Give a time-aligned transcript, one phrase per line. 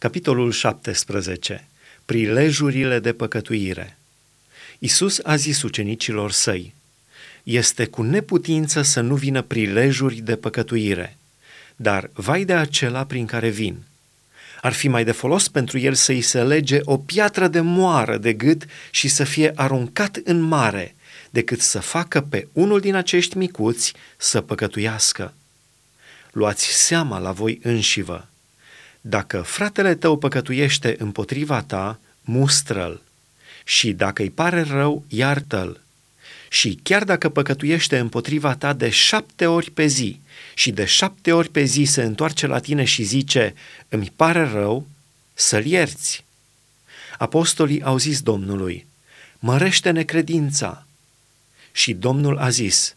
[0.00, 1.68] Capitolul 17.
[2.04, 3.98] Prilejurile de păcătuire.
[4.78, 6.74] Isus a zis ucenicilor săi,
[7.42, 11.16] este cu neputință să nu vină prilejuri de păcătuire,
[11.76, 13.82] dar vai de acela prin care vin.
[14.60, 18.18] Ar fi mai de folos pentru el să îi se lege o piatră de moară
[18.18, 20.94] de gât și să fie aruncat în mare,
[21.30, 25.34] decât să facă pe unul din acești micuți să păcătuiască.
[26.32, 28.29] Luați seama la voi înșivă
[29.00, 33.02] dacă fratele tău păcătuiește împotriva ta, mustră-l.
[33.64, 35.80] Și dacă îi pare rău, iartă-l.
[36.48, 40.20] Și chiar dacă păcătuiește împotriva ta de șapte ori pe zi
[40.54, 43.54] și de șapte ori pe zi se întoarce la tine și zice,
[43.88, 44.86] îmi pare rău,
[45.34, 46.24] să-l ierți.
[47.18, 48.86] Apostolii au zis Domnului,
[49.38, 50.86] mărește necredința.
[51.72, 52.96] Și Domnul a zis,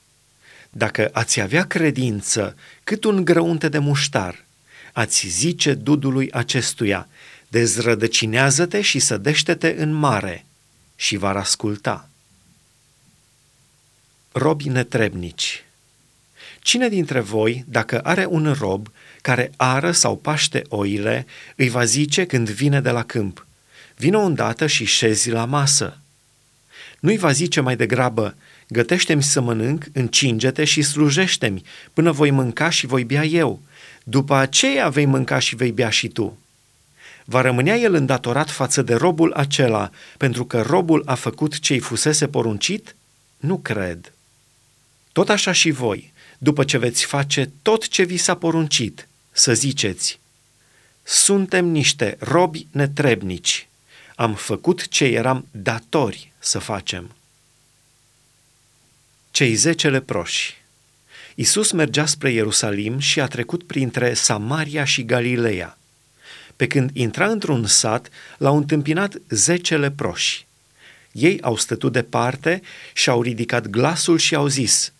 [0.70, 4.46] dacă ați avea credință cât un grăunte de muștar,
[4.94, 7.08] ați zice dudului acestuia,
[7.48, 10.46] dezrădăcinează-te și sădește-te în mare
[10.96, 12.10] și va asculta.
[14.32, 15.66] Robi netrebnici
[16.60, 18.92] Cine dintre voi, dacă are un rob
[19.22, 23.46] care ară sau paște oile, îi va zice când vine de la câmp,
[23.96, 25.98] vină îndată și șezi la masă.
[27.00, 28.36] Nu-i va zice mai degrabă,
[28.68, 33.62] gătește-mi să mănânc, încinge-te și slujește-mi, până voi mânca și voi bea eu,
[34.04, 36.38] după aceea vei mânca și vei bea și tu.
[37.26, 42.28] Va rămânea el îndatorat față de robul acela, pentru că robul a făcut ce-i fusese
[42.28, 42.96] poruncit?
[43.38, 44.14] Nu cred.
[45.12, 50.20] Tot așa și voi, după ce veți face tot ce vi s-a poruncit, să ziceți,
[51.04, 53.68] suntem niște robi netrebnici,
[54.16, 57.16] am făcut ce eram datori să facem.
[59.34, 60.64] Cei zece leproși
[61.36, 65.78] Isus mergea spre Ierusalim și a trecut printre Samaria și Galileea.
[66.56, 70.46] Pe când intra într-un sat, l-au întâmpinat zece leproși.
[71.12, 72.62] Ei au stătut departe
[72.94, 74.94] și au ridicat glasul și au zis,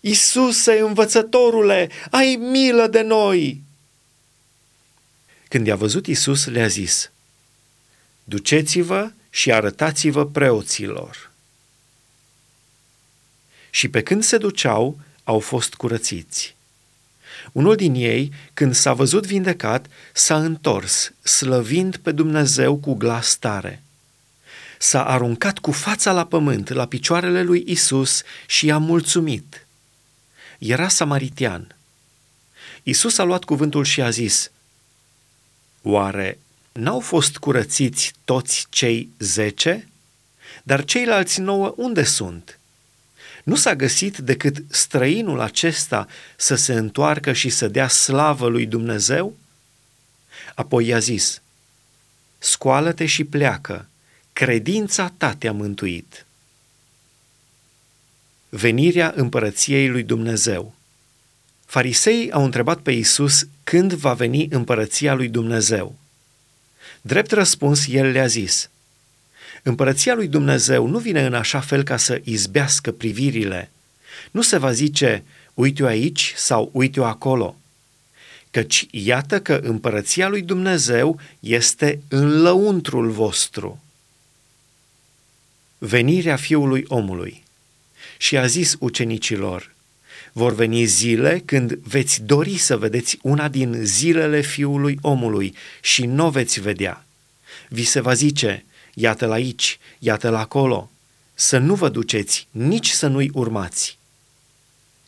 [0.00, 3.62] Isuse, învățătorule, ai milă de noi!
[5.48, 7.10] Când i-a văzut Isus, le-a zis,
[8.24, 11.32] Duceți-vă și arătați-vă preoților.
[13.74, 16.56] Și pe când se duceau, au fost curățiți.
[17.52, 23.82] Unul din ei, când s-a văzut vindecat, s-a întors, slăvind pe Dumnezeu cu glas tare.
[24.78, 29.66] S-a aruncat cu fața la pământ, la picioarele lui Isus și i-a mulțumit.
[30.58, 31.76] Era samaritian.
[32.82, 34.50] Isus a luat cuvântul și a zis,
[35.82, 36.38] Oare
[36.72, 39.88] n-au fost curățiți toți cei zece?
[40.62, 42.58] Dar ceilalți nouă unde sunt?"
[43.44, 49.36] Nu s-a găsit decât străinul acesta să se întoarcă și să dea slavă lui Dumnezeu?
[50.54, 51.42] Apoi i-a zis,
[52.38, 53.88] scoală-te și pleacă,
[54.32, 56.26] credința ta te-a mântuit.
[58.48, 60.74] Venirea împărăției lui Dumnezeu
[61.66, 65.98] Fariseii au întrebat pe Isus când va veni împărăția lui Dumnezeu.
[67.00, 68.68] Drept răspuns, el le-a zis–
[69.66, 73.70] Împărăția lui Dumnezeu nu vine în așa fel ca să izbească privirile.
[74.30, 77.56] Nu se va zice, uite-o aici sau uite-o acolo.
[78.50, 83.82] Căci iată că împărăția lui Dumnezeu este în lăuntrul vostru.
[85.78, 87.42] Venirea fiului omului.
[88.18, 89.74] Și a zis ucenicilor,
[90.32, 96.30] vor veni zile când veți dori să vedeți una din zilele fiului omului și nu
[96.30, 97.06] veți vedea.
[97.68, 98.64] Vi se va zice,
[98.94, 100.90] iată-l aici, iată-l acolo,
[101.34, 103.98] să nu vă duceți, nici să nu-i urmați.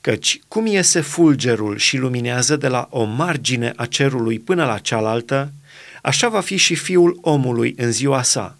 [0.00, 5.52] Căci cum iese fulgerul și luminează de la o margine a cerului până la cealaltă,
[6.02, 8.58] așa va fi și fiul omului în ziua sa.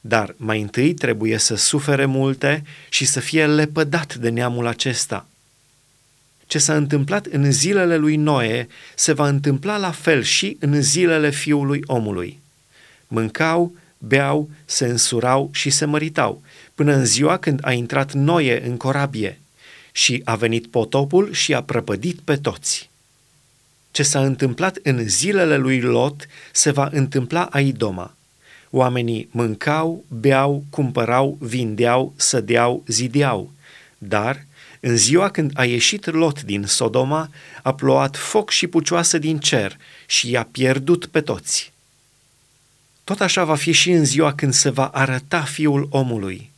[0.00, 5.28] Dar mai întâi trebuie să sufere multe și să fie lepădat de neamul acesta.
[6.46, 11.30] Ce s-a întâmplat în zilele lui Noe se va întâmpla la fel și în zilele
[11.30, 12.40] fiului omului.
[13.08, 13.74] Mâncau,
[14.06, 16.42] beau, se însurau și se măritau,
[16.74, 19.40] până în ziua când a intrat Noie în corabie
[19.92, 22.90] și a venit potopul și a prăpădit pe toți.
[23.90, 28.14] Ce s-a întâmplat în zilele lui Lot se va întâmpla a Idoma.
[28.70, 33.50] Oamenii mâncau, beau, cumpărau, vindeau, sădeau, zideau,
[33.98, 34.44] dar
[34.80, 37.30] în ziua când a ieșit Lot din Sodoma,
[37.62, 39.76] a plouat foc și pucioasă din cer
[40.06, 41.72] și i-a pierdut pe toți.
[43.06, 46.50] Tot așa va fi și în ziua când se va arăta fiul omului.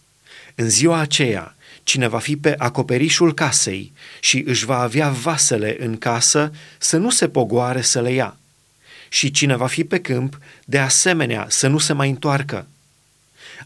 [0.55, 5.99] În ziua aceea, cine va fi pe acoperișul casei și își va avea vasele în
[5.99, 8.37] casă, să nu se pogoare să le ia.
[9.09, 12.67] și cine va fi pe câmp, de asemenea, să nu se mai întoarcă.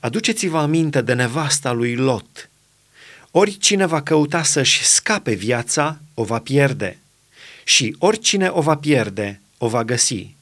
[0.01, 2.51] Aduceți-vă aminte de nevasta lui Lot.
[3.31, 6.99] Oricine va căuta să-și scape viața, o va pierde,
[7.65, 10.35] și oricine o va pierde, o va găsi.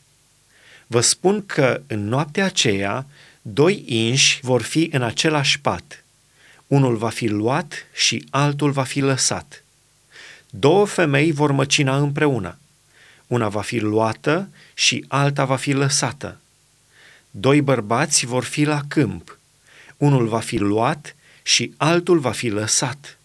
[0.92, 3.06] Vă spun că în noaptea aceea,
[3.42, 6.04] doi inși vor fi în același pat.
[6.66, 9.64] Unul va fi luat și altul va fi lăsat.
[10.50, 12.58] Două femei vor măcina împreună.
[13.26, 16.40] Una va fi luată și alta va fi lăsată.
[17.30, 19.38] Doi bărbați vor fi la câmp.
[19.96, 23.18] Unul va fi luat și altul va fi lăsat.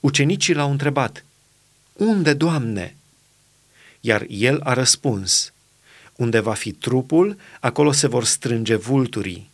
[0.00, 1.24] Ucenicii l-au întrebat,
[1.92, 2.96] Unde, Doamne?
[4.00, 5.52] Iar el a răspuns,
[6.16, 9.50] Unde va fi trupul, acolo se vor strânge vulturii.